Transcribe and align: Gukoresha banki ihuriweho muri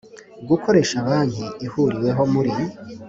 Gukoresha 0.49 0.97
banki 1.07 1.45
ihuriweho 1.65 2.23
muri 2.33 2.51